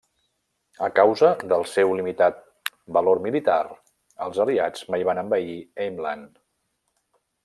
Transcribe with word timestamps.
A 0.85 0.87
causa 0.99 1.27
del 1.51 1.65
seu 1.73 1.91
limitat 1.99 2.39
valor 2.97 3.21
militar 3.27 3.59
els 4.29 4.39
Aliats 4.47 4.87
mai 4.95 5.05
van 5.11 5.21
envair 5.27 5.57
Ameland. 5.87 6.33